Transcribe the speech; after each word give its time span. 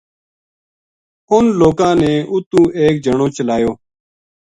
اُنھ 1.31 1.51
لوکاں 1.59 1.93
نے 2.01 2.11
اُتو 2.31 2.61
ایک 2.79 2.95
جنو 3.05 3.27
چلایو 3.35 3.71